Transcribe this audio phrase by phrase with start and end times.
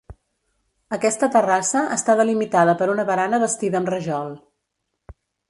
[0.95, 4.35] Aquesta terrassa està delimitada per una barana bastida amb rajol.